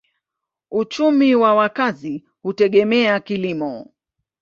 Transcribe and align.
Uchumi 0.71 1.29
ya 1.31 1.37
wakazi 1.37 2.25
hutegemea 2.41 3.19
kilimo. 3.19 3.91